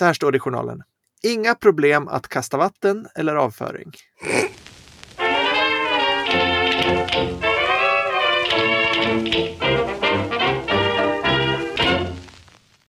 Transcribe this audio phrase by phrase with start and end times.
[0.00, 0.82] Så här står det i journalen.
[1.22, 3.92] Inga problem att kasta vatten eller avföring.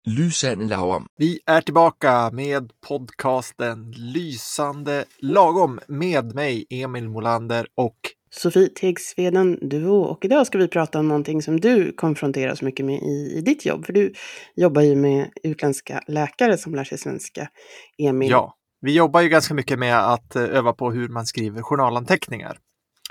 [0.05, 1.07] Lysande lagom.
[1.17, 7.97] Vi är tillbaka med podcasten Lysande lagom med mig, Emil Molander och
[8.31, 13.01] Sofie Tegsveden Duo och idag ska vi prata om någonting som du konfronteras mycket med
[13.01, 13.85] i, i ditt jobb.
[13.85, 14.13] För du
[14.55, 17.49] jobbar ju med utländska läkare som lär sig svenska.
[17.97, 18.29] Emil.
[18.31, 22.57] Ja, vi jobbar ju ganska mycket med att eh, öva på hur man skriver journalanteckningar.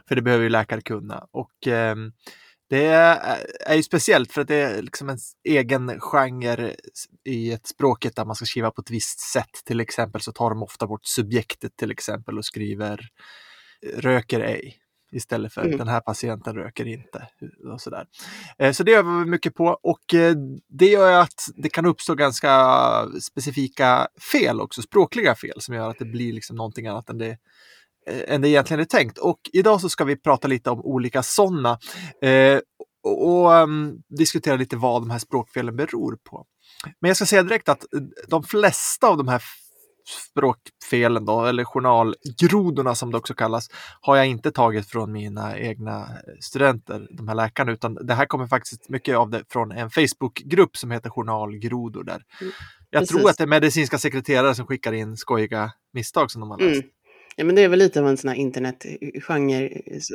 [0.09, 1.27] För det behöver ju läkare kunna.
[1.33, 1.97] Och eh,
[2.71, 6.75] det är, är ju speciellt för att det är liksom en egen genre
[7.25, 9.51] i ett språket där man ska skriva på ett visst sätt.
[9.67, 13.01] Till exempel så tar de ofta bort subjektet till exempel och skriver
[13.97, 14.77] röker ej
[15.13, 15.79] istället för Mm.
[15.79, 17.29] den här patienten röker inte.
[17.73, 18.07] Och sådär.
[18.59, 20.35] Eh, Så det övar vi mycket på och eh,
[20.69, 22.77] det gör att det kan uppstå ganska
[23.23, 27.27] specifika fel också, språkliga fel som gör att det blir liksom någonting annat än det,
[27.31, 27.37] eh,
[28.27, 29.19] än det egentligen är tänkt.
[29.19, 31.79] Och idag så ska vi prata lite om olika sådana
[32.23, 32.59] eh,
[33.05, 36.47] och, och ehm, diskutera lite vad de här språkfelen beror på.
[37.01, 39.43] Men jag ska säga direkt att eh, de flesta av de här
[40.11, 43.69] språkfelen då, eller journalgrodorna som det också kallas,
[44.01, 46.09] har jag inte tagit från mina egna
[46.41, 50.77] studenter, de här läkarna, utan det här kommer faktiskt mycket av det från en Facebookgrupp
[50.77, 52.23] som heter Journalgrodor där.
[52.91, 53.17] Jag precis.
[53.17, 56.83] tror att det är medicinska sekreterare som skickar in skojiga misstag som de har läst.
[56.83, 56.91] Mm.
[57.37, 59.71] Ja, men det är väl lite av en sån här internetgenre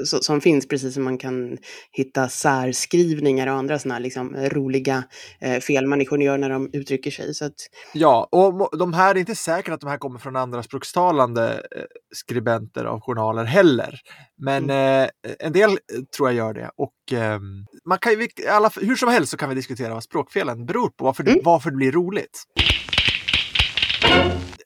[0.05, 1.57] så- som finns, precis som man kan
[1.91, 5.03] hitta särskrivningar och andra såna här liksom roliga
[5.41, 7.33] eh, fel människor gör när de uttrycker sig.
[7.33, 7.53] Så att,
[7.93, 11.53] Ja, och de här det är inte säkert att de här kommer från andra språkstalande
[11.75, 11.81] eh,
[12.15, 13.99] skribenter av journaler heller.
[14.37, 15.77] Men eh, en del eh,
[16.17, 16.69] tror jag gör det.
[16.75, 18.11] Och ehm, man kan
[18.49, 21.41] alla, hur som helst så kan vi diskutera vad språkfelen beror på, varför, det- Mm.
[21.45, 22.43] varför det blir roligt.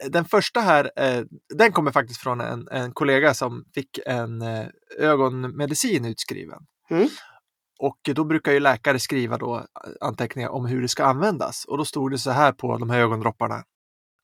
[0.08, 1.24] Den första här, eh,
[1.56, 6.60] den kommer faktiskt från en, en kollega som fick en eh, ögonmedicin utskriven.
[6.90, 7.08] Mm.
[7.80, 9.66] Och då brukar ju läkare skriva då
[10.02, 11.66] anteckningar om hur det ska användas.
[11.66, 13.64] Och då stod det så här på de här ögondropparna.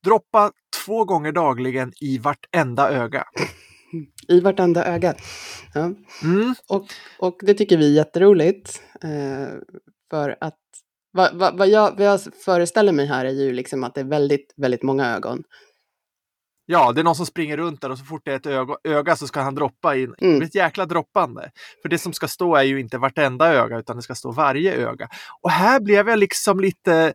[0.04, 0.52] Droppa
[0.86, 3.26] två gånger dagligen i vartenda öga.
[4.28, 5.16] I vartenda öga.
[5.74, 5.92] Ja.
[6.24, 6.56] Mm.
[6.70, 6.86] Och,
[7.20, 8.82] och det tycker vi är jätteroligt.
[9.04, 9.60] Eh,
[10.10, 10.60] för att
[11.16, 14.06] vad, vad, vad, jag, vad jag föreställer mig här är ju liksom att det är
[14.06, 15.44] väldigt, väldigt många ögon.
[16.66, 18.76] Ja, det är någon som springer runt där och så fort det är ett öga,
[18.84, 20.14] öga så ska han droppa in.
[20.20, 20.40] Det Mm.
[20.40, 21.52] blir ett jäkla droppande.
[21.82, 24.76] För det som ska stå är ju inte vartenda öga utan det ska stå varje
[24.76, 25.10] öga.
[25.42, 27.14] Och här blev jag liksom lite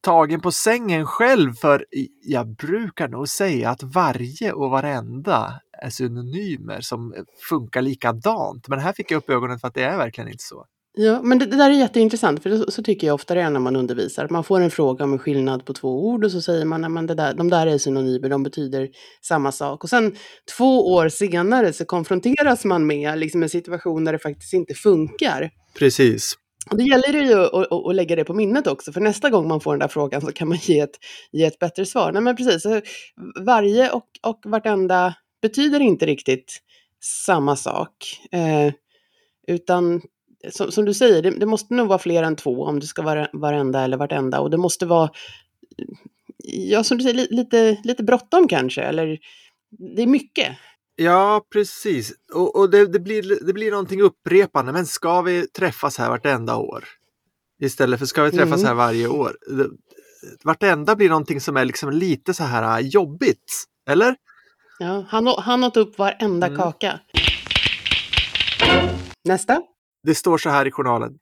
[0.00, 1.86] tagen på sängen själv för
[2.22, 7.14] jag brukar nog säga att varje och varenda är synonymer som
[7.48, 8.68] funkar likadant.
[8.68, 10.66] Men här fick jag upp ögonen för att det är verkligen inte så.
[10.98, 13.50] Ja, men det, det där är jätteintressant, för det, så tycker jag ofta det är
[13.50, 14.28] när man undervisar.
[14.30, 17.16] Man får en fråga om en skillnad på två ord och så säger man att
[17.16, 18.88] där, de där är synonymer, de betyder
[19.22, 19.84] samma sak.
[19.84, 20.16] Och sen
[20.56, 25.50] två år senare så konfronteras man med liksom, en situation där det faktiskt inte funkar.
[25.78, 26.34] Precis.
[26.70, 29.30] Och det gäller det ju att, att, att lägga det på minnet också, för nästa
[29.30, 30.98] gång man får den där frågan så kan man ge ett,
[31.32, 32.12] ge ett bättre svar.
[32.12, 32.66] Nej men precis,
[33.46, 36.58] varje och, och vartenda betyder inte riktigt
[37.02, 37.92] samma sak.
[38.32, 38.72] Eh,
[39.48, 40.02] utan
[40.50, 43.02] som, som du säger, det, det måste nog vara fler än två om det ska
[43.02, 44.40] vara varenda eller vartenda.
[44.40, 45.10] Och det måste vara,
[46.44, 49.18] ja som du säger, li, lite, lite bråttom kanske, eller
[49.96, 50.56] det är mycket.
[50.96, 52.12] Ja, precis.
[52.34, 54.72] Och, och det, det, blir, det blir någonting upprepande.
[54.72, 56.84] Men ska vi träffas här vartenda år?
[57.62, 58.66] Istället för ska vi träffas Mm.
[58.66, 59.36] här varje år?
[60.44, 63.64] Vartenda blir någonting som är liksom lite så här äh, jobbigt.
[63.90, 64.16] Eller?
[64.78, 66.58] Ja, han, han åt upp varenda Mm.
[66.58, 67.00] kaka.
[69.24, 69.62] Nästa.
[70.06, 71.12] Det står så här i journalen.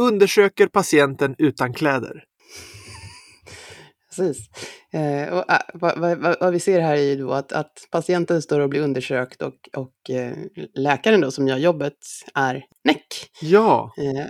[0.00, 2.24] Undersöker patienten utan kläder.
[4.16, 4.48] Precis.
[4.92, 8.42] Eh, och, äh, vad, vad, vad- vi ser här är ju då att, att patienten
[8.42, 10.32] står och blir undersökt och, och eh,
[10.74, 11.96] läkaren då som gör jobbet
[12.34, 13.06] är näck.
[13.42, 14.26] Ja, Eh,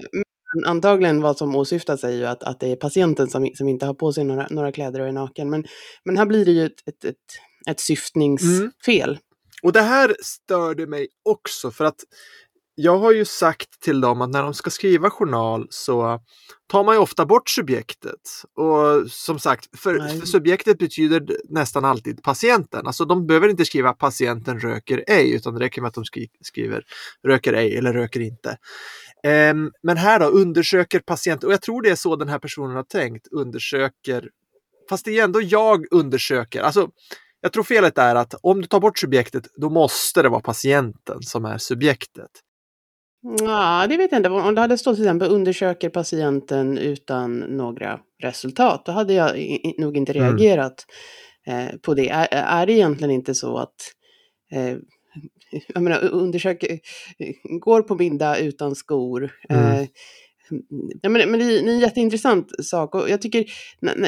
[0.55, 3.87] men antagligen vad som åsyftas är ju att, att det är patienten som, som inte
[3.87, 5.51] har på sig några, några kläder och är naken.
[5.51, 5.65] Men,
[6.05, 7.16] men här blir det ju ett, ett, ett,
[7.69, 9.19] ett syftningsfel.
[9.63, 12.01] och det här störde mig också för att
[12.78, 16.21] jag har ju sagt till dem att när de ska skriva journal så
[16.67, 18.21] tar man ju ofta bort subjektet.
[18.55, 22.87] Och som sagt, för, för subjektet betyder nästan alltid patienten.
[22.87, 26.28] Alltså de behöver inte skriva patienten röker ej, utan det räcker med att de skri
[26.41, 26.84] skriver
[27.27, 28.59] röker ej eller röker inte.
[29.25, 32.77] Ehm, men här då, undersöker patienten, och jag tror det är så den här personen
[32.77, 34.29] har tänkt, undersöker,
[34.89, 36.63] fast det är ändå jag undersöker.
[36.63, 36.89] Alltså,
[37.41, 41.22] jag tror felet är att om du tar bort subjektet, då måste det vara patienten
[41.22, 42.31] som är subjektet.
[43.41, 44.31] Ja, det vet jag inte.
[44.31, 49.75] Om det hade stått till exempel undersöker patienten utan några resultat, då hade jag i,
[49.78, 50.25] nog inte Mm.
[50.25, 50.87] reagerat
[51.47, 52.09] eh, på det.
[52.09, 53.75] Är, är det egentligen inte så att
[54.53, 54.77] eh,
[55.75, 56.78] jag menar, undersöker,
[57.61, 59.31] går på middag utan skor.
[59.49, 59.65] Mm.
[59.65, 59.89] Eh,
[61.03, 63.45] ja, men, men det, är, det är en jätteintressant sak och jag tycker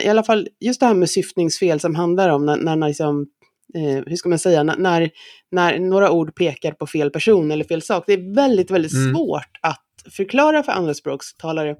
[0.05, 3.27] i alla fall just det här med syftningsfel som handlar om när, när, när liksom,
[3.75, 5.11] eh, hur ska man säga, när, när,
[5.51, 8.05] när några ord pekar på fel person eller fel sak.
[8.07, 9.15] Det är väldigt, väldigt Mm.
[9.15, 9.85] svårt att
[10.17, 11.77] förklara för andraspråkstalare.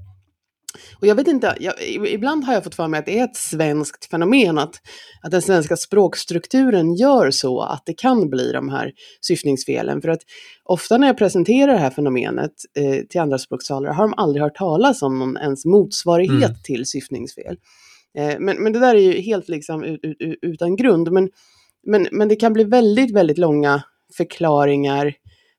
[1.01, 1.75] Och jag vet inte, jag,
[2.09, 4.75] ibland har jag fått för mig att det är ett svenskt fenomen att,
[5.23, 10.03] att den svenska språkstrukturen gör så att det kan bli de här syftningsfelen.
[10.03, 10.21] För att
[10.65, 15.03] ofta när jag presenterar det här fenomenet eh, till andraspråkstalare har de aldrig hört talas
[15.03, 16.63] om någon ens motsvarighet Mm.
[16.65, 17.57] till syftningsfel.
[18.19, 21.13] Eh, men, men det där är ju helt liksom ut, ut, ut- utan grund.
[21.13, 21.29] Men,
[21.89, 23.83] men, men det kan bli väldigt, väldigt långa
[24.17, 25.15] förklaringar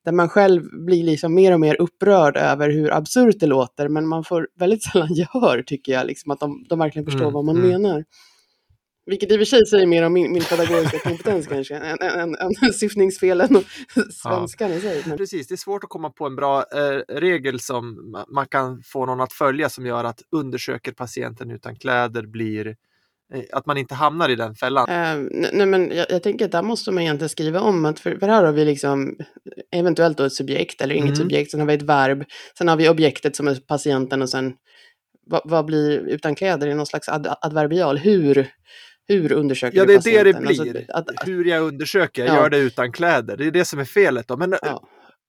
[0.05, 4.07] där man själv blir liksom mer och mer upprörd över hur absurt det låter, men
[4.07, 7.45] man får väldigt sällan gehör, tycker jag, liksom, att de, de verkligen förstår Mm, vad
[7.45, 7.69] man mm.
[7.69, 8.05] menar.
[9.05, 12.35] Vilket i och för sig säger mer om min, min pedagogiska kompetens kanske, än, än,
[12.35, 13.63] än, syftningsfelen och
[14.13, 15.03] svenskan i sig.
[15.05, 18.47] Men, Precis, det är svårt att komma på en bra eh, regel som ma- man
[18.47, 22.75] kan få någon att följa som gör att undersöker patienten utan kläder blir
[23.51, 24.89] att man inte hamnar i den fällan.
[24.89, 28.15] Eh, nej, men jag, jag tänker att där måste man egentligen skriva om att för,
[28.17, 29.17] för här har vi liksom
[29.75, 31.15] eventuellt då ett subjekt eller inget Mm.
[31.15, 32.23] subjekt, sen har vi ett verb,
[32.57, 34.53] sen har vi objektet som är patienten och sen
[35.27, 38.47] vad, vad blir utan kläder i någon slags ad, adverbial, hur,
[39.07, 40.37] hur undersöker Ja, det är det det?
[40.47, 40.85] Alltså, blir.
[40.89, 42.41] att- Hur jag undersöker, jag Ja.
[42.41, 43.37] gör det utan kläder.
[43.37, 44.27] Det är det som är felet.
[44.27, 44.37] Då.
[44.37, 44.83] Men, eh, Ja.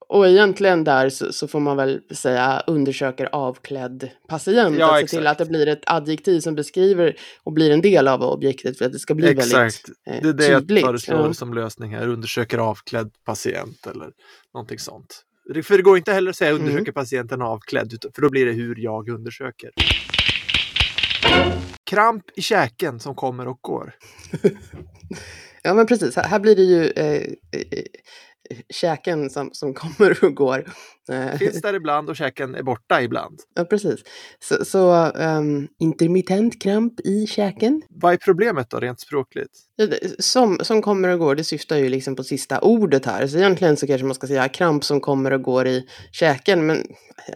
[0.09, 4.79] Och egentligen där så, så får man väl säga undersöker avklädd patient.
[4.79, 8.09] Ja, att se till att det blir ett adjektiv som beskriver och blir en del
[8.09, 9.89] av objektet för att det ska bli väldigt Exakt.
[10.11, 10.85] eh, Det är det jag tydligt.
[10.85, 11.35] föreslår Ja.
[11.35, 12.09] som lösning här.
[12.09, 14.11] Undersöker avklädd patient eller
[14.55, 15.23] någonting sånt.
[15.65, 16.63] För det går inte heller att säga Mm.
[16.63, 19.71] undersöker patienten avklädd, för då blir det hur jag undersöker.
[21.91, 23.95] Kramp i käken som kommer och går.
[25.63, 26.17] Ja, men precis.
[26.17, 27.83] Här, här blir det ju eh, eh,
[28.69, 30.65] käken som, som kommer och går.
[31.13, 33.41] Eh, Finns där ibland och käken är borta ibland.
[33.55, 34.01] ja, precis.
[34.39, 37.83] Så, så ehm, intermittent kramp i käken.
[37.89, 39.51] Vad är problemet då rent språkligt?
[40.19, 43.27] Som, som kommer och går, det syftar ju liksom på sista ordet här.
[43.27, 46.67] Så egentligen så kanske man ska säga kramp som kommer och går i käken.
[46.67, 46.87] Men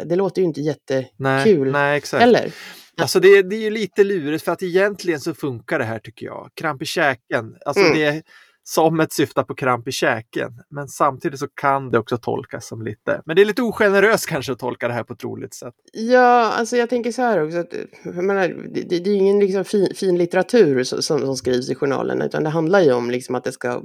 [0.04, 2.20] det låter ju inte jättekul Nej, nej exakt.
[2.20, 2.52] heller.
[2.96, 5.98] Alltså det, är- det är ju lite lurigt för att egentligen så funkar det här
[5.98, 6.50] tycker jag.
[6.54, 7.56] Kramp i käken.
[7.66, 7.98] Alltså Mm.
[7.98, 8.22] det
[8.66, 10.52] som ett syftar på kramp i käken.
[10.70, 13.22] Men samtidigt så kan det också tolkas som lite.
[13.26, 15.74] Men det är lite ogeneröst kanske att tolka det här på ett roligt sätt.
[15.92, 17.58] Ja, alltså jag tänker så här också.
[17.58, 17.74] Att,
[18.04, 22.22] menar, det, det det är ingen liksom fin, fin litteratur som, som, skrivs i journalen,
[22.22, 23.82] utan det handlar ju om liksom att det ska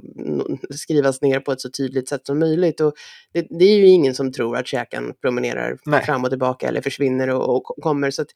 [0.70, 2.80] skrivas ner på ett så tydligt sätt som möjligt.
[2.80, 2.94] Och
[3.32, 6.04] det, det är ju ingen som tror att käken promenerar Nej.
[6.04, 8.10] fram och tillbaka eller försvinner och, och kommer.
[8.10, 8.28] Så att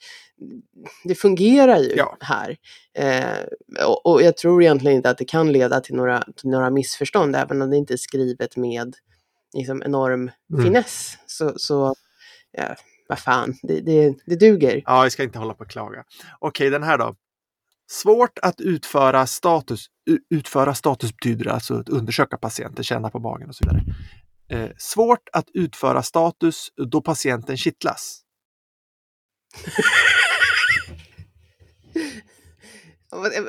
[1.05, 2.17] det fungerar ju Ja.
[2.20, 2.56] här.
[2.99, 7.36] Eh, och, och jag tror egentligen inte att det kan leda till några, några missförstånd,
[7.36, 8.94] även om det inte är skrivet med
[9.52, 10.64] liksom, enorm Mm.
[10.64, 11.19] finess.
[11.26, 11.94] Så, så
[12.52, 12.75] ja,
[13.08, 14.82] vad fan, det, det, det duger.
[14.86, 16.04] Ja, jag ska inte hålla på och klaga.
[16.38, 17.16] Okej, den här då.
[17.90, 19.86] Svårt att utföra status.
[20.31, 23.84] Utföra status betyder alltså att undersöka patienten, känna på magen och så vidare.
[24.48, 28.20] Eh, svårt att utföra status då patienten kittlas.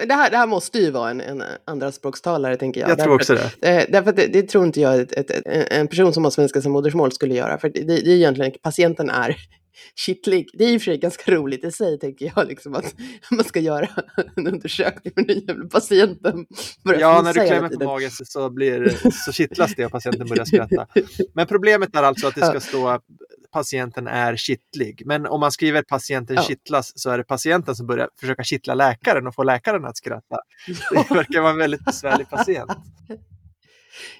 [0.07, 2.89] Det här, det här måste ju vara en, en andraspråkstalare, tänker jag.
[2.89, 3.69] Jag tror Därför också det.
[3.69, 6.62] Eh, därför det, det tror inte jag ett, ett, ett, en person som har svenska
[6.62, 7.57] som modersmål skulle göra.
[7.57, 9.36] För det, det är egentligen, patienten är
[9.95, 10.50] kittlig.
[10.53, 12.95] Det är i och för sig ganska roligt i sig, tänker jag, liksom att
[13.31, 13.89] man ska göra
[14.36, 16.45] en undersökning med den jävla patienten.
[16.84, 20.88] Ja, när du klämmer på magen så, blir, så kittlas det och patienten börjar skratta.
[21.34, 23.00] Men problemet är alltså att det ska stå
[23.55, 25.03] patienten är kittlig.
[25.05, 26.43] Men om man skriver patienten Ja.
[26.43, 30.38] kittlas så är det patienten som börjar försöka kittla läkaren och få läkaren att skratta.
[30.91, 32.71] Det verkar vara en väldigt besvärlig patient.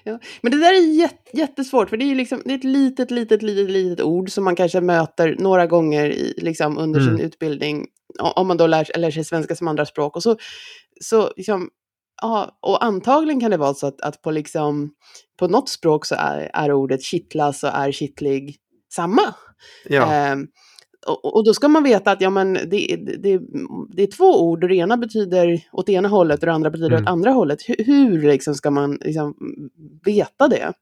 [0.04, 0.18] Ja.
[0.42, 3.42] Men det där är jät- jättesvårt, för det är, liksom, det är ett litet, litet,
[3.42, 7.16] litet, litet ord som man kanske möter några gånger i, liksom, under Mm.
[7.16, 7.86] sin utbildning,
[8.18, 10.16] om man då lär, lär sig svenska som andraspråk.
[10.16, 10.36] Och så,
[11.00, 11.70] så liksom,
[12.22, 14.90] ja, och antagligen kan det vara så att, att på, liksom,
[15.38, 18.56] på något språk så är, är ordet kittlas och är kittlig
[18.92, 19.34] samma.
[19.88, 20.46] Ja, Ehm,
[21.06, 23.40] och, och då ska man veta att ja, men det, det,
[23.96, 26.90] det är två ord och det ena betyder åt ena hållet och det andra betyder
[26.92, 27.02] Mm.
[27.02, 27.58] åt andra hållet.
[27.66, 29.34] Hur, hur liksom ska man liksom
[30.04, 30.72] veta det?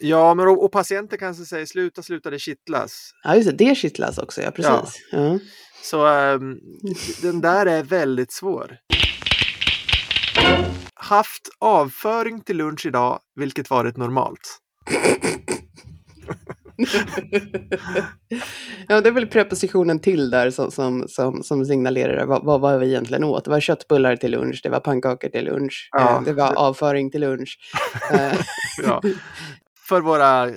[0.00, 3.10] ja men och, och patienten kanske säger sluta, sluta, det kittlas.
[3.24, 5.00] Ja, just det, det kittlas också, ja precis.
[5.12, 5.38] Ja.
[5.82, 6.58] Så ehm,
[7.22, 8.76] den där är väldigt svår.
[10.94, 14.58] Haft avföring till lunch idag, vilket varit normalt.
[18.88, 22.80] ja, det är väl prepositionen till där som, som, som, som signalerar vad, vad, vad
[22.80, 23.44] vi egentligen åt.
[23.44, 26.16] Det var köttbullar till lunch, det var pannkakor till lunch, Ja.
[26.16, 27.58] eh, det var avföring till lunch.
[28.12, 28.32] Eh,
[28.86, 29.02] Ja.
[29.88, 30.50] För våra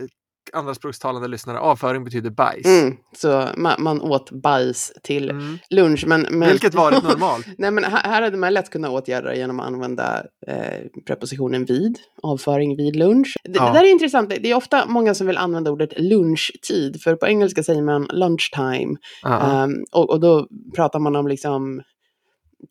[0.56, 2.66] andraspråkstalande lyssnare, avföring betyder bajs.
[2.66, 5.58] mm, så man, man åt bajs till Mm.
[5.70, 6.04] lunch.
[6.08, 7.46] Men, men, Vilket varit normalt.
[7.58, 11.66] Nej, men här, här hade man lätt kunnat åtgärda det genom att använda eh, prepositionen
[11.66, 13.34] vid, avföring vid lunch.
[13.44, 13.66] Det, Ja.
[13.68, 17.28] det där är intressant, det är ofta många som vill använda ordet lunchtid, för på
[17.28, 18.96] engelska säger man lunchtime.
[19.24, 19.64] Ja.
[19.64, 21.82] Ehm, och, och då pratar man om liksom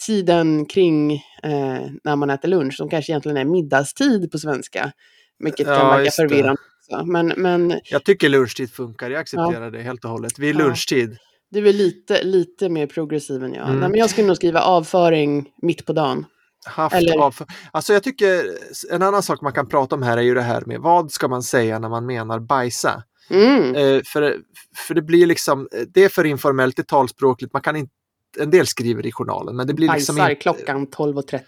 [0.06, 1.12] tiden kring
[1.42, 4.92] eh, när man äter lunch, som kanske egentligen är middagstid på svenska.
[5.38, 6.28] Vilket Ja, kan verka just det.
[6.28, 6.60] förvirrande.
[6.90, 7.04] Också.
[7.06, 10.38] Men, men Jag tycker lunchtid funkar, jag accepterar det helt och hållet.
[10.38, 10.58] Vid Ja.
[10.58, 11.16] lunchtid.
[11.50, 13.66] du är lite, lite mer progressiv än jag.
[13.68, 13.80] Mm.
[13.80, 16.26] Nej, men jag skulle nog skriva avföring mitt på dagen.
[16.66, 17.46] Haft Eller- avför...
[17.72, 18.44] Alltså jag tycker
[18.90, 21.28] en annan sak man kan prata om här är ju det här med vad ska
[21.28, 23.02] man säga när man menar bajsa?
[23.30, 23.74] Mm.
[23.74, 24.36] Eh, för,
[24.76, 27.92] för det blir liksom, det är för informellt, det är talspråkligt, man kan inte
[28.38, 31.40] en del skriver i journalen, men det blir liksom Bajsar inte, klockan 12.30.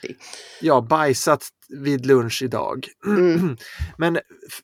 [0.60, 2.86] ja, bajsat vid lunch idag.
[3.06, 3.56] Mm.
[3.98, 4.18] Men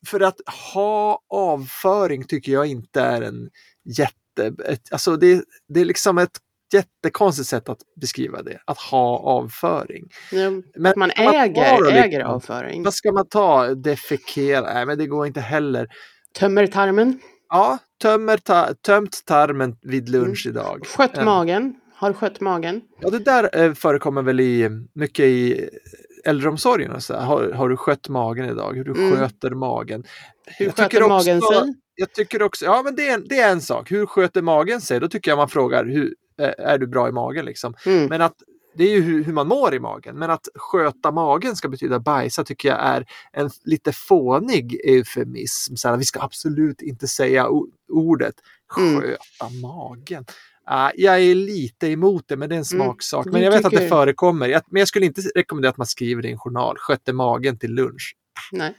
[0.07, 0.35] för att
[0.73, 3.49] ha avföring tycker jag inte är en
[3.97, 4.63] jätte...
[4.65, 6.37] Ett, alltså det, det är liksom ett
[6.73, 10.03] jättekonstigt sätt att beskriva det, att ha avföring.
[10.31, 12.33] Ja, Men att man äger, då äger liksom?
[12.35, 12.83] avföring.
[12.83, 13.67] Vad ska man ta?
[13.75, 14.73] Defekera?
[14.73, 15.87] Nej, men det går inte heller.
[16.39, 17.19] Tömmer tarmen.
[17.49, 20.85] Ja, tömmer ta, tömt tarmen vid lunch idag.
[20.87, 21.25] Skött Ja.
[21.25, 21.75] magen.
[21.95, 22.81] Har skött magen.
[22.99, 25.69] Ja, det där eh, förekommer väl i, mycket i
[26.25, 26.91] äldreomsorgen.
[26.91, 27.21] och Så här.
[27.25, 28.73] Har, har du skött magen idag?
[28.75, 29.11] Hur du Mm.
[29.11, 30.03] sköter magen.
[30.45, 31.73] Hur Jag sköter magen också- sig?
[31.95, 33.91] Jag tycker också, ja men det är, en- det är en sak.
[33.91, 34.99] Hur sköter magen sig?
[34.99, 37.73] Då tycker jag man frågar, hur, eh, är du bra i magen liksom?
[37.85, 38.05] Mm.
[38.05, 38.35] Men att
[38.75, 40.15] det är ju hur, hur man mår i magen.
[40.19, 45.75] Men att sköta magen ska betyda bajsa tycker jag är en lite fånig eufemism.
[45.75, 47.47] Så här, vi ska absolut inte säga
[47.89, 48.35] ordet
[48.77, 49.01] Mm.
[49.01, 50.25] sköta magen.
[50.65, 52.85] Ah, jag är lite emot det, men det är en Mm.
[52.85, 53.25] smaksak.
[53.25, 54.47] Du Men jag vet att det förekommer.
[54.47, 56.75] Jag, men jag skulle inte rekommendera att man skriver det i en journal.
[56.79, 58.15] Skötte magen till lunch.
[58.51, 58.73] Nej.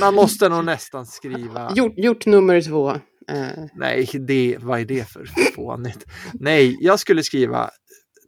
[0.00, 1.72] Man måste nog nästan skriva...
[1.74, 2.90] Gjort, gjort nummer två.
[3.30, 6.04] Eh, Nej, det, vad är det för fånigt?
[6.32, 7.70] Nej, jag skulle skriva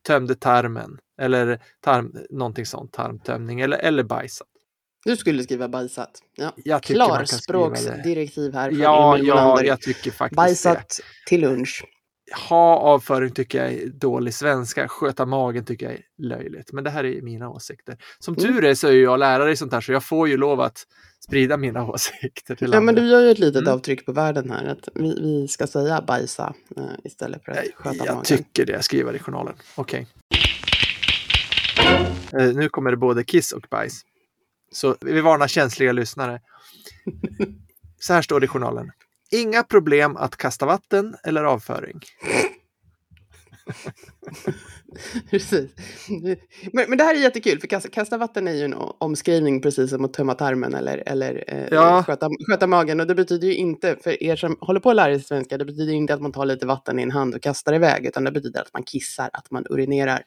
[0.07, 4.47] tömde tarmen eller tarm, någonting sånt, tarmtömning eller, eller bajsat.
[5.05, 6.11] Du skulle skriva bajsat.
[6.37, 6.53] Ja.
[6.57, 6.95] Jag det.
[6.95, 10.37] Klarspråksdirektiv här Ja, ja, jag tycker faktiskt det.
[10.37, 11.85] Bajsat till lunch.
[12.49, 14.89] Ha avföring tycker jag är dålig svenska.
[14.89, 16.73] Sköta magen tycker jag är löjligt.
[16.73, 17.97] Men det här är mina åsikter.
[18.19, 18.53] Som Mm.
[18.55, 20.83] tur är så är jag lärare i sånt här så jag får ju lov att
[21.21, 23.03] sprida mina åsikter till Ja, men andra.
[23.03, 23.73] du gör ju ett litet Mm.
[23.75, 24.65] avtryck på världen här.
[24.67, 28.25] Att vi, vi ska säga bajsa eh, istället för att sköta jag magen.
[28.25, 29.55] tycker det, jag skriver i journalen.
[29.75, 30.07] Okej.
[32.39, 34.01] Eh, nu kommer det både kiss och bajs.
[34.73, 36.41] Så vi varnar känsliga lyssnare.
[38.01, 38.91] Så här står det i journalen.
[39.31, 42.01] Inga problem att kasta vatten eller avföring.
[45.31, 45.71] Precis.
[46.73, 49.91] Men, men det här är jättekul, för kasta, kasta vatten är ju en omskrivning precis
[49.91, 52.03] som att tömma tarmen eller, eller eh, Ja.
[52.07, 53.01] sköta, sköta magen.
[53.01, 55.65] Och det betyder ju inte, för er som håller på att lära sig svenska, det
[55.65, 58.33] betyder inte att man tar lite vatten i en hand och kastar iväg, utan det
[58.33, 60.23] betyder att man kissar, att man urinerar.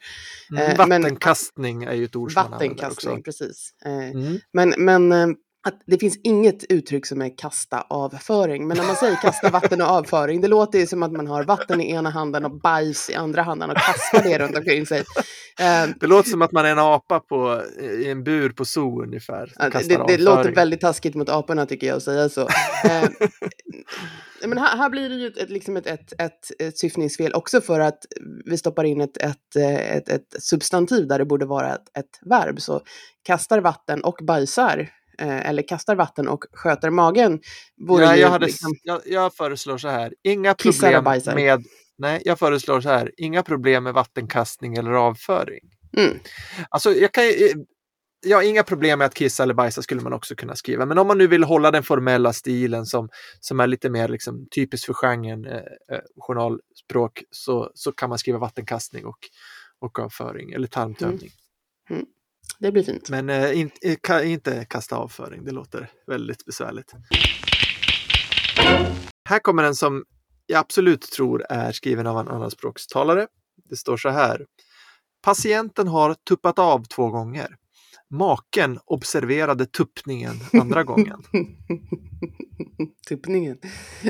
[0.51, 3.23] Mm, Eh, men- vattenkastning är ju ett ord som man använder Vattenkastning, också.
[3.23, 3.73] precis.
[3.85, 4.37] Eh, Mm.
[4.53, 5.27] Men, men eh,
[5.67, 8.67] att det finns inget uttryck som är kasta avföring.
[8.67, 11.43] Men när man säger kasta vatten och avföring, det låter ju som att man har
[11.43, 14.99] vatten i ena handen och bajs i andra handen och kastar det runt omkring sig.
[15.59, 19.03] Eh, Det låter som att man är en apa på, i en bur på zoo
[19.03, 19.51] ungefär.
[20.07, 22.41] Det, det låter väldigt taskigt mot aporna tycker jag att säga så.
[22.85, 23.09] Eh,
[24.47, 27.79] men här, här blir det ju ett, liksom ett, ett, ett, ett syftningsfel också för
[27.79, 27.99] att
[28.45, 29.55] vi stoppar in ett, ett,
[29.89, 32.61] ett, ett substantiv där det borde vara ett, ett verb.
[32.61, 32.81] Så
[33.23, 34.89] kastar vatten och bajsar,
[35.21, 37.39] eh, eller kastar vatten och sköter magen,
[37.87, 40.13] vore Ja, jag, hade, liksom, jag, jag föreslår så här.
[40.23, 41.03] Inga problem
[41.35, 41.63] med
[41.99, 43.11] Nej, jag föreslår så här.
[43.17, 45.69] Inga problem med vattenkastning eller avföring.
[45.97, 46.19] mm,
[46.69, 47.65] Alltså, jag kan ju-
[48.25, 50.85] Ja, inga problem med att kissa eller bajsa skulle man också kunna skriva.
[50.85, 53.09] Men om man nu vill hålla den formella stilen som,
[53.39, 58.17] som är lite mer liksom, typisk för genren eh, eh, journalspråk så, så kan man
[58.17, 59.17] skriva vattenkastning och,
[59.79, 61.29] och avföring eller tarmtömning
[62.59, 63.09] det blir fint.
[63.09, 66.93] Men eh, in, eh, ka, inte kasta avföring, det låter väldigt besvärligt.
[69.29, 70.03] Här kommer en som
[70.45, 73.27] jag absolut tror är skriven av en andraspråkstalare.
[73.69, 74.45] Det står så här.
[75.21, 77.55] Patienten har tuppat av två gånger.
[78.09, 81.23] Maken observerade tuppningen andra gången.
[83.07, 83.57] Tuppningen.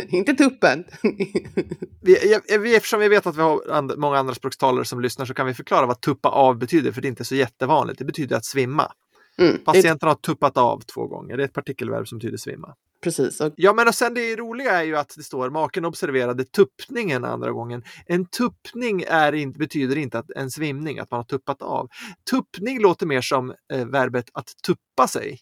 [0.10, 0.84] Inte tuppen.
[2.02, 5.54] Vi, vi, eftersom vi vet att vi har många andraspråkstalare som lyssnar så kan vi
[5.54, 8.00] förklara vad tuppa av betyder, för det är inte så jättevanligt.
[8.00, 8.92] Det betyder att svimma.
[9.38, 11.38] Mm, Patienten har tuppat av två gånger.
[11.38, 12.76] Det är ett partikelverb som betyder svimma.
[13.04, 13.42] Precis.
[13.42, 17.26] Och, Ja, men och sen det roliga är ju att det står maken observerade tuppningen
[17.26, 17.84] andra gången.
[18.06, 21.90] En tuppning är inte, betyder inte att en svimning, att man har tuppat av.
[22.32, 25.40] Tuppning låter mer som eh, verbet att tuppa sig.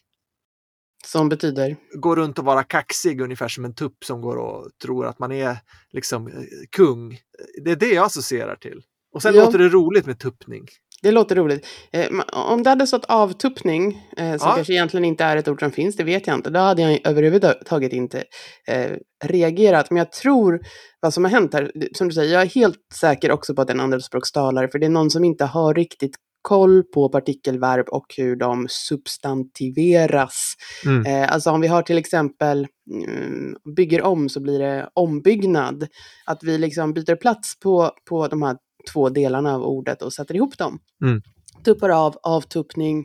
[1.06, 5.06] som betyder, Gå runt och vara kaxig, ungefär som en tupp som går och tror
[5.06, 5.56] att man är
[5.90, 6.34] liksom eh,
[6.70, 7.18] kung.
[7.64, 8.82] Det är det jag associerar till.
[9.12, 9.44] Och sen Ja.
[9.44, 10.66] låter det roligt med tuppning.
[11.02, 11.66] Det låter roligt.
[11.92, 14.54] Eh, om det hade stått avtuppning, eh, som Ja.
[14.54, 17.00] kanske egentligen inte är ett ord som finns, det vet jag inte, då hade jag
[17.04, 18.24] överhuvudtaget inte
[18.68, 18.92] eh,
[19.24, 19.90] reagerat.
[19.90, 20.60] Men jag tror
[21.00, 23.68] vad som har hänt här, som du säger, jag är helt säker också på att
[23.68, 27.88] det är en andraspråkstalare, för det är någon som inte har riktigt koll på partikelverb
[27.88, 30.54] och hur de substantiveras.
[30.86, 31.06] Mm.
[31.06, 35.86] Eh, alltså om vi har till exempel mm, bygger om så blir det ombyggnad.
[36.26, 38.56] Att vi liksom byter plats på, på de här
[38.92, 40.78] två delarna av ordet och sätter ihop dem.
[41.02, 41.22] Mm.
[41.64, 43.04] Tuppar av, avtuppning,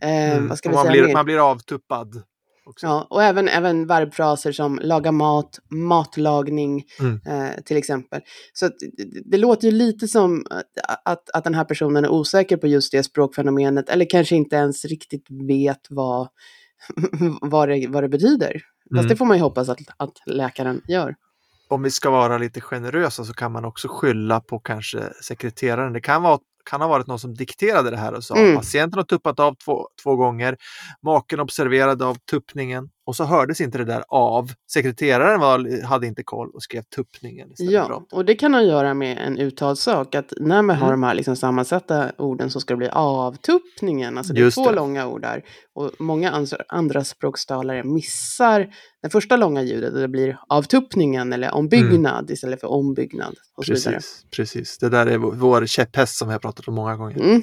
[0.00, 0.48] eh, Mm.
[0.48, 1.12] vad ska vi man, säga blir, mer?
[1.14, 2.22] man blir avtuppad.
[2.68, 2.86] Också.
[2.86, 7.20] Ja, och även, även verbfraser som laga mat, matlagning Mm.
[7.26, 8.20] eh, till exempel.
[8.52, 8.74] Så det,
[9.24, 10.64] det låter ju lite som att,
[11.04, 14.84] att, att den här personen är osäker på just det språkfenomenet eller kanske inte ens
[14.84, 16.28] riktigt vet vad,
[17.40, 18.52] vad, det, vad det betyder.
[18.52, 19.08] Fast Mm.
[19.08, 21.14] det får man ju hoppas att, att läkaren gör.
[21.68, 25.92] Om vi ska vara lite generösa så kan man också skylla på kanske sekreteraren.
[25.92, 26.38] Det kan, vara,
[26.70, 28.56] kan ha varit någon som dikterade det här och sa Mm.
[28.56, 30.56] patienten har tuppat av två, två gånger.
[31.02, 34.50] Maken observerade av tuppningen och så hördes inte det där av.
[34.72, 38.94] Sekreteraren var, hade inte koll och skrev tuppningen Ja, och det kan ha att göra
[38.94, 40.14] med en uttalssak.
[40.14, 41.00] Att när man har Mm.
[41.00, 44.18] de här liksom sammansatta orden så ska det bli avtuppningen.
[44.18, 44.76] Alltså det Just är två det.
[44.76, 45.42] långa ord där.
[45.74, 48.68] Och många andra, andra språkstalare missar
[49.02, 49.92] det första långa ljudet.
[49.94, 53.26] Och det blir avtuppningen eller ombyggnad istället för ombyggnad.
[53.26, 53.66] Mm.
[53.66, 54.78] Precis, precis.
[54.78, 57.16] Det där är vår- vår käpphäst som vi har pratat om många gånger.
[57.20, 57.42] Mm.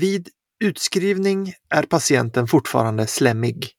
[0.00, 0.28] Vid
[0.64, 3.68] utskrivning är patienten fortfarande slemmig.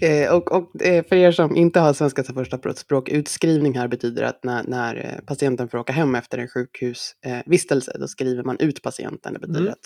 [0.00, 3.88] Eh, och och eh, för er som inte har svenska som första språk, utskrivning här
[3.88, 8.56] betyder att när, när eh, patienten får åka hem efter en sjukhusvistelse, då skriver man
[8.60, 9.32] ut patienten.
[9.32, 9.72] Det betyder Mm.
[9.72, 9.78] att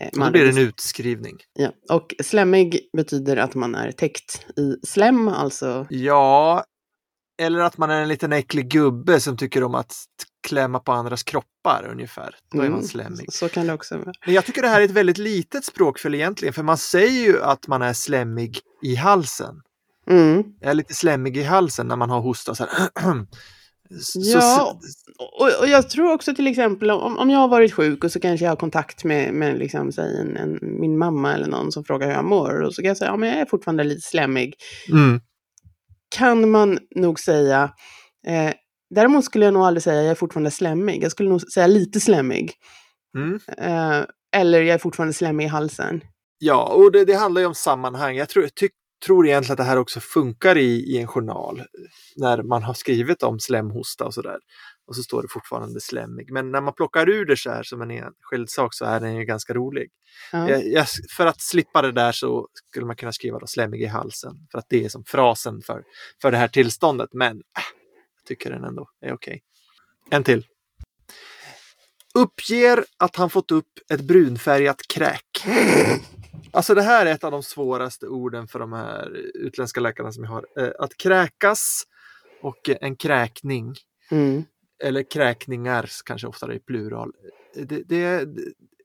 [0.00, 1.36] Och då man blir det en utskrivning.
[1.58, 6.64] Ja, och slemmig betyder att man är täckt i slem, alltså Ja,
[7.42, 9.92] eller att man är en liten äcklig gubbe som tycker om att
[10.48, 12.34] klämma på andras kroppar ungefär.
[12.52, 13.32] Då är man mm, slemmig.
[13.32, 14.12] så, kan det också vara.
[14.26, 17.42] Men jag tycker det här är ett väldigt litet språkfel egentligen, för man säger ju
[17.42, 19.54] att man är slemmig i halsen.
[20.10, 20.42] Mm.
[20.60, 22.88] Jag är lite slemmig i halsen när man har hosta så här.
[24.00, 24.80] Så- Ja.
[25.40, 28.20] Och, och jag tror också till exempel om, om jag har varit sjuk och så
[28.20, 31.84] kanske jag har kontakt med, med liksom, säg en, en, min mamma eller någon som
[31.84, 34.00] frågar hur jag mår och så kan jag säga ja, men jag är fortfarande lite
[34.08, 34.54] slemmig.
[34.90, 35.20] Mm,
[36.16, 37.72] Kan man nog säga.
[38.26, 38.52] Eh,
[38.90, 41.02] däremot skulle jag nog aldrig säga jag är fortfarande slemmig.
[41.02, 42.52] Jag skulle nog säga lite slemmig.
[43.16, 43.40] mm.
[43.58, 44.04] Eh,
[44.36, 46.00] eller jag är fortfarande slemmig i halsen.
[46.38, 48.16] Ja, och det, det handlar ju om sammanhang.
[48.16, 48.68] Jag tror, ty,
[49.06, 51.62] tror egentligen att det här också funkar i, i en journal.
[52.16, 54.38] När man har skrivit om slemhosta och sådär.
[54.86, 56.32] Och så står det fortfarande slemmig.
[56.32, 59.16] Men när man plockar ur det så här som en enskild sak så är den
[59.16, 59.90] ju ganska rolig.
[60.32, 60.50] Ja.
[60.50, 63.86] Jag, jag, för att slippa det där så skulle man kunna skriva då slemmig i
[63.86, 64.32] halsen.
[64.52, 65.82] För att det är som frasen för,
[66.22, 67.08] för det här tillståndet.
[67.12, 67.79] Men äh,
[68.30, 69.42] tycker den ändå är okej.
[70.10, 70.46] En till.
[72.14, 75.44] Uppger att han fått upp ett brunfärgat kräk.
[76.50, 80.24] Alltså det här är ett av de svåraste orden för de här utländska läkarna som
[80.24, 80.46] jag har.
[80.58, 81.82] Eh, Att kräkas
[82.42, 83.74] och en kräkning
[84.10, 84.44] Mm.
[84.84, 87.12] eller kräkningar kanske oftare i plural.
[87.54, 88.28] Det, det,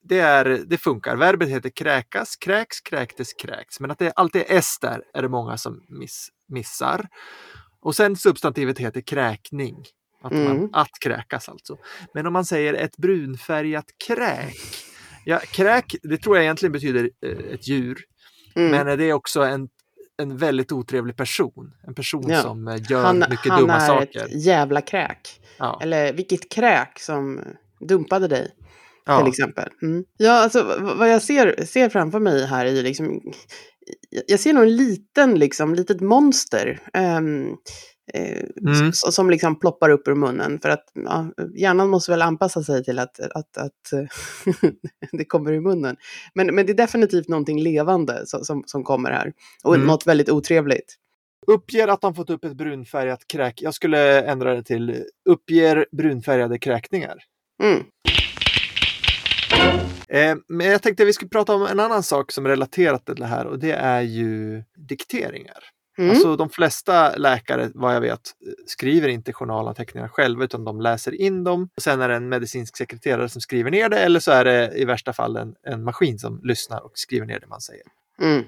[0.03, 1.15] det, är, det funkar.
[1.15, 3.79] Verbet heter kräkas, kräks, kräktes, kräks.
[3.79, 7.08] Men att det alltid är s där är det många som miss, missar.
[7.85, 9.75] Och sen substantivet heter kräkning.
[10.23, 10.69] Att, man, Mm.
[10.73, 11.77] att kräkas alltså.
[12.13, 14.55] Men om man säger ett brunfärgat kräk.
[15.25, 17.97] Ja, kräk, det tror jag egentligen betyder eh, ett djur.
[18.55, 18.71] Mm.
[18.71, 19.67] Men det är också en,
[20.21, 21.73] en väldigt otrevlig person.
[21.87, 22.41] En person Ja.
[22.41, 24.25] som eh, gör han, mycket han dumma är saker.
[24.25, 25.41] ett jävla kräk.
[25.57, 25.79] Ja.
[25.83, 27.41] Eller vilket kräk som
[27.79, 28.53] dumpade dig, till
[29.05, 29.27] Ja.
[29.27, 29.69] exempel.
[29.81, 30.03] Mm.
[30.17, 30.63] Ja, alltså
[30.97, 33.21] vad jag ser, ser framför mig här är liksom...
[34.27, 36.79] jag- ser nog en liten, liksom, litet monster.
[36.93, 37.17] eh,
[38.65, 38.91] Mm.
[38.93, 40.59] som liksom ploppar upp ur munnen.
[40.61, 44.05] För att ja, hjärnan måste väl anpassa sig till att, att, att
[45.11, 45.95] det kommer ur munnen.
[46.33, 49.33] Men, men det är definitivt någonting levande som, som, som kommer här.
[49.63, 49.87] Och Mm.
[49.87, 50.95] något väldigt otrevligt.
[51.47, 53.61] Uppger att han fått upp ett brunfärgat kräk.
[53.61, 57.17] Jag skulle ändra det till uppger brunfärgade kräkningar.
[57.63, 57.83] Mm.
[60.09, 63.05] Eh, men jag tänkte att vi skulle prata om en annan sak som är relaterat
[63.05, 65.63] till det här och det är ju dikteringar.
[65.97, 66.11] Mm.
[66.11, 68.31] Alltså de flesta läkare, vad jag vet,
[68.65, 71.69] skriver inte journalanteckningar själva utan de läser in dem.
[71.75, 74.73] Och sen är det en medicinsk sekreterare som skriver ner det eller så är det
[74.75, 77.83] i värsta fall en, en maskin som lyssnar och skriver ner det man säger.
[78.21, 78.43] Mm.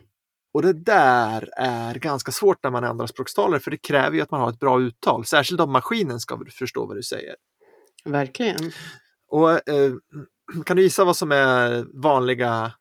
[0.53, 4.31] Och det där är ganska svårt när man är andraspråkstalare för det kräver ju att
[4.31, 7.35] man har ett bra uttal, särskilt om maskinen ska förstå vad du säger.
[8.05, 8.71] Verkligen.
[9.27, 9.93] Och eh,
[10.65, 12.71] Kan du gissa vad som är vanliga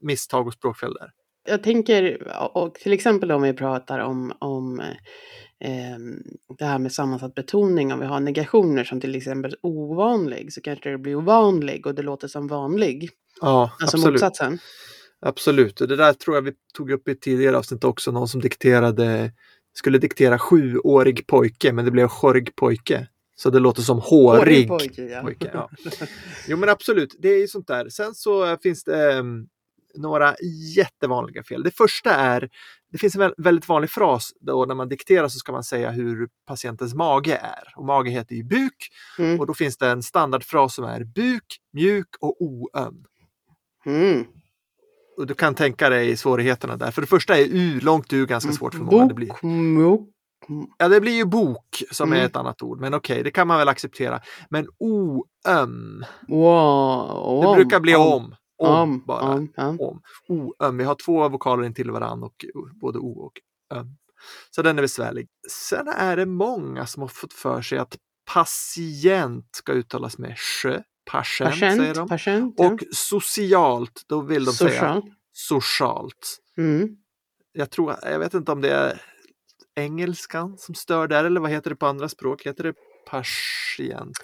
[0.00, 1.10] misstag och språkfel där?
[1.48, 4.80] Jag tänker, och till exempel om vi pratar om, om
[5.60, 5.98] eh,
[6.58, 10.90] det här med sammansatt betoning, om vi har negationer som till exempel ovanlig, så kanske
[10.90, 13.10] det blir ovanlig och det låter som vanlig.
[13.40, 14.14] Ja, Alltså absolut.
[14.14, 14.58] motsatsen.
[15.20, 18.28] Absolut, och det där tror jag vi tog upp i ett tidigare avsnitt också, någon
[18.28, 19.32] som dikterade,
[19.72, 23.08] skulle diktera sjuårig pojke, men det blev sjorg pojke.
[23.40, 25.22] Så det låter som hårig pojke, ja.
[25.22, 25.50] pojke.
[25.54, 25.70] Ja.
[26.48, 27.88] Jo men absolut, det är ju sånt där.
[27.88, 29.48] Sen så eh, finns det um,
[29.94, 30.34] några
[30.76, 31.62] jättevanliga fel.
[31.62, 32.48] Det första är,
[32.92, 35.90] det finns en vä- väldigt vanlig fras då när man dikterar så ska man säga
[35.90, 37.72] hur patientens mage är.
[37.76, 39.40] Och mage heter ju buk Mm.
[39.40, 43.04] och då finns det en standardfras som är buk, mjuk och oöm.
[43.86, 44.24] Mm.
[45.16, 46.90] Och du kan tänka dig svårigheterna där.
[46.90, 49.06] För det första är U, långt U ganska svårt för många.
[49.06, 50.10] Det blir, Bok, mok.
[50.78, 52.26] Ja, det blir ju bok som är Mm.
[52.26, 54.20] ett annat ord, men okej, det kan man väl acceptera.
[54.50, 57.42] Men oöm, Wow.
[57.44, 58.34] det brukar bli om.
[58.60, 59.20] Om, Om, bara.
[59.34, 59.68] om, ja.
[59.68, 60.00] Om.
[60.28, 62.44] Oöm, vi har två vokaler intill varandra och
[62.80, 63.32] både O och
[63.76, 63.96] öm.
[64.50, 65.28] Så den är besvärlig.
[65.50, 67.96] Sen är det många som har fått för sig att
[68.34, 70.82] patient ska uttalas med sjö.
[71.10, 72.08] Patient, säger Patient, de.
[72.08, 72.54] patient.
[72.58, 72.66] ja.
[72.72, 75.02] Och socialt, då vill de säga Social.
[75.32, 76.38] socialt.
[76.56, 76.88] Mm.
[77.52, 79.02] jag tror, jag vet inte om det är
[79.78, 82.46] engelskan som stör där eller vad heter det på andra språk?
[82.46, 82.74] Heter det
[83.10, 84.16] patient?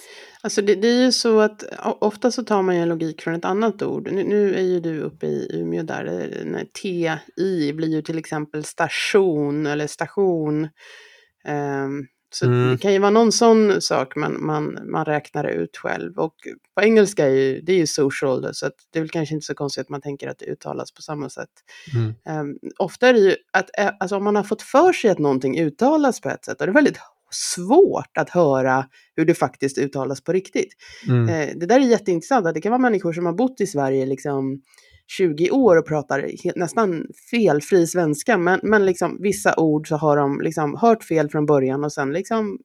[0.43, 1.63] Alltså det, det är ju så att
[2.01, 4.09] ofta så tar man ju en logik från ett annat ord.
[4.13, 6.05] Nu, nu är ju du uppe i Umeå där.
[6.45, 10.69] när TI blir ju till exempel station eller station.
[11.49, 12.71] Um, så Mm.
[12.71, 16.19] det kan ju vara någon sån sak man, man, man räknar ut själv.
[16.19, 16.35] Och
[16.75, 19.47] på engelska är ju, det är ju social så att det är väl kanske inte
[19.47, 21.51] så konstigt att man tänker att det uttalas på samma sätt.
[21.95, 22.41] Mm.
[22.41, 25.19] Um, ofta är det ju att eh, alltså, om man har fått för sig att
[25.19, 26.99] någonting uttalas på ett sätt, då är det väldigt
[27.31, 30.75] svårt att höra hur det faktiskt uttalas på riktigt.
[31.09, 31.29] Mm.
[31.29, 34.07] Eh, det där är jätteintressant, att det kan vara människor som har bott i Sverige
[34.07, 34.63] liksom
[35.07, 40.41] 20 år och pratar nästan felfri svenska, men, men liksom vissa ord så har de
[40.41, 42.59] liksom hört fel från början och sen liksom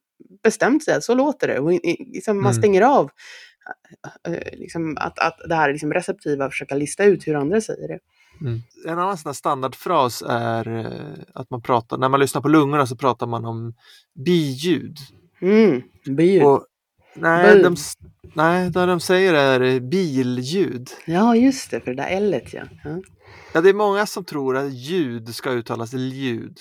[0.43, 1.59] bestämt sig så låter det.
[1.59, 1.71] Och
[2.13, 2.53] liksom man Mm.
[2.61, 3.09] stänger av
[4.27, 7.87] eh, liksom att, att det här liksom receptiva, att försöka lista ut hur andra säger
[7.87, 7.99] det.
[8.41, 8.59] Mm.
[8.87, 12.95] En annan sån standardfras är eh, att man pratar, när man lyssnar på lungorna så
[12.95, 13.73] pratar man om
[14.25, 14.97] biljud.
[15.41, 16.43] Mm, biljud.
[16.43, 16.65] Och,
[17.21, 17.75] nej, de,
[18.33, 20.89] nej, det de säger är eh, billjud.
[21.05, 22.63] Ja, just det, för det där L ja.
[22.83, 23.01] ja.
[23.53, 26.57] Ja, det är många som tror att ljud ska uttalas ljud.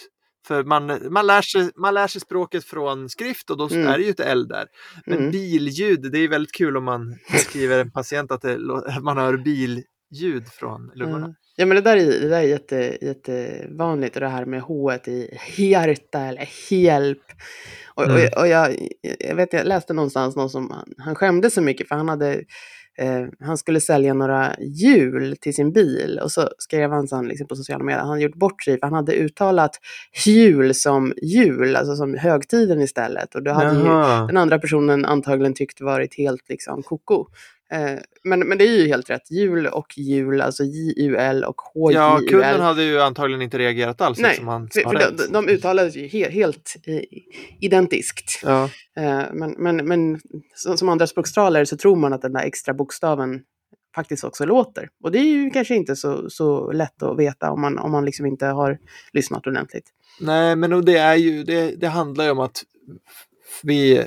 [0.46, 3.86] För man, man, lär sig, man lär sig språket från skrift och då Mm.
[3.88, 4.66] är det ju ett L där.
[5.06, 5.30] Men Mm.
[5.30, 7.16] billjud, det är väldigt kul om man
[7.48, 9.36] skriver en patient att det, lå- man hör
[10.10, 11.26] billjud från lungorna.
[11.26, 11.34] Ja.
[11.60, 14.92] Ja, men det där är, det där är jätte, jättevanligt, och det här med H
[14.92, 17.22] i hjärta eller hjälp.
[17.94, 18.16] Och, Mm.
[18.16, 21.88] och, och jag, jag, vet, jag läste någonstans någon som, han, han skämdes så mycket
[21.88, 22.32] för han hade
[22.98, 27.46] eh, han skulle sälja några hjul till sin bil och så skrev han sen liksom
[27.46, 29.76] på sociala medier, han gjort bort sig för han hade uttalat
[30.26, 33.34] jul som jul, alltså som högtiden istället.
[33.34, 37.26] Och då hade ju den andra personen antagligen tyckt varit helt liksom koko.
[37.72, 39.30] Eh, men, men det är ju helt rätt.
[39.30, 42.28] Jul och jul, alltså J-U-L och Ja, H-J-U-L.
[42.28, 46.06] kunden hade ju antagligen inte reagerat alls Nej, han för, för de, de uttalades ju
[46.06, 47.00] he, helt eh,
[47.60, 48.40] identiskt.
[48.44, 48.64] Ja.
[48.96, 50.20] Eh, men men, men
[50.54, 53.40] som, andra språkstralare så tror man att den där extra bokstaven
[53.94, 54.88] faktiskt också låter.
[55.02, 58.04] Och det är ju kanske inte så, så lätt att veta om man, om man
[58.04, 58.78] liksom inte har
[59.12, 59.90] lyssnat ordentligt.
[60.20, 62.62] Nej, men det, är ju, det, det handlar ju om att
[63.62, 64.04] vi,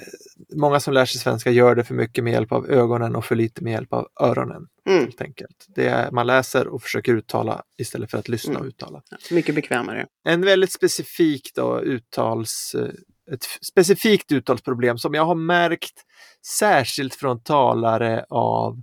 [0.56, 3.36] många som lär sig svenska gör det för mycket med hjälp av ögonen och för
[3.36, 4.68] lite med hjälp av öronen.
[4.90, 5.00] Mm.
[5.04, 5.66] Helt enkelt.
[5.68, 8.62] Det är, man läser och försöker uttala istället för att lyssna Mm.
[8.62, 9.02] och uttala.
[9.32, 10.08] Mycket bekvämare.
[10.28, 15.94] En väldigt specifik då, uttals, eh, ett specifikt uttalsproblem som jag har märkt
[16.60, 18.82] särskilt från talare av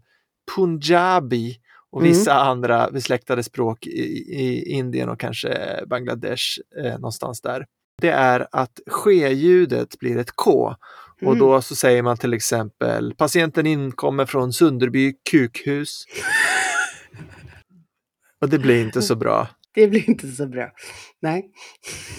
[0.57, 1.57] punjabi
[1.91, 2.13] och Mm.
[2.13, 4.01] vissa andra besläktade språk i,
[4.41, 6.45] i Indien och kanske Bangladesh
[6.85, 7.67] eh, någonstans där.
[8.03, 10.75] Det är att ske-ljudet blir ett K
[11.21, 11.39] och Mm.
[11.39, 16.05] då så säger man till exempel patienten inkommer från Sunderby kukhus.
[18.41, 19.49] Och det blir inte så bra.
[19.75, 20.71] Det blir inte så bra.
[21.23, 21.51] Nej.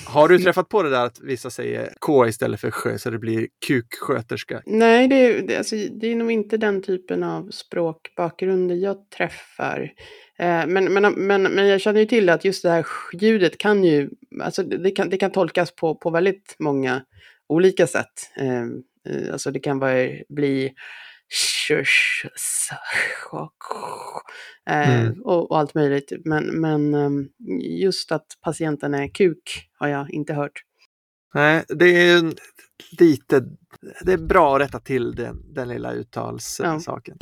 [0.06, 3.20] Har du träffat på det där att vissa säger K istället för sjö så det
[3.20, 4.62] blir kuksköterska?
[4.66, 9.92] Nej, det, är- det, alltså, det är nog inte den typen av språkbakgrunder jag träffar.
[10.40, 13.84] Eh, men, men, men, men jag känner ju till att just det här ljudet kan
[13.84, 14.10] ju,
[14.42, 17.02] alltså det kan, det kan tolkas på, på väldigt många
[17.50, 18.32] olika sätt.
[18.38, 18.62] Eh,
[19.14, 20.74] eh, alltså det kan vara, bli
[24.65, 25.22] Mm.
[25.22, 26.12] och, och allt möjligt.
[26.26, 27.30] Men, men ehm,
[27.62, 30.63] just att patienten är kuk har jag inte hört.
[31.34, 32.34] Nej, det är
[33.00, 33.44] lite,
[34.06, 37.18] det är bra att rätta till den, den lilla uttalssaken.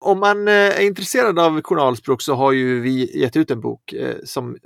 [0.00, 3.92] Om man eh, är intresserad av journalspråk så har ju vi gett ut en bok
[3.92, 4.56] eh, som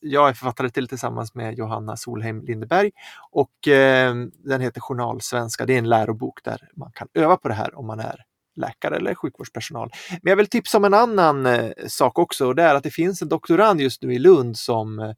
[0.00, 2.90] jag är författare till tillsammans med Johanna Solheim Lindeberg
[3.30, 5.66] och eh, den heter Journalsvenska.
[5.66, 8.24] Det är en lärobok där man kan öva på det här om man är
[8.56, 9.90] läkare eller sjukvårdspersonal.
[10.22, 11.48] Men jag vill tipsa om en annan
[11.86, 15.14] sak också och det är att det finns en doktorand just nu i Lund som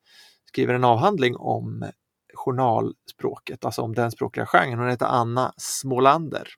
[0.48, 1.90] skriver en avhandling om
[2.34, 4.78] journalspråket, alltså om den språkliga genren.
[4.78, 6.48] Hon heter Anna Smålander.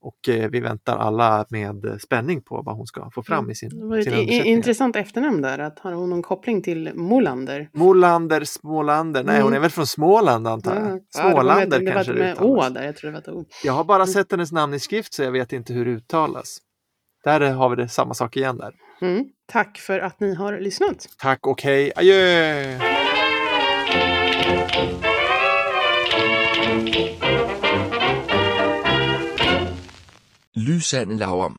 [0.00, 3.80] Och eh, vi väntar alla med spänning på vad hon ska få fram i sin,
[3.80, 5.58] Det var ett intressant efternamn där.
[5.58, 7.68] Att har hon någon koppling till Molander?
[7.72, 9.56] Molander, Smålander, nej hon Mm.
[9.56, 11.00] är väl från Småland antar jag.
[11.30, 12.74] Smålander det var kanske det med å uttalas.
[12.74, 12.82] där.
[12.84, 13.44] Jag tror det var ett o.
[13.64, 16.58] Jag har bara sett hennes namn i skrift så jag vet inte hur det uttalas.
[17.24, 18.72] Där har vi det samma sak igen där.
[19.00, 19.24] Mm.
[19.52, 21.06] Tack för att ni har lyssnat.
[21.18, 23.03] Tack och hej, adjö!
[30.56, 31.52] Lysande Lavrum.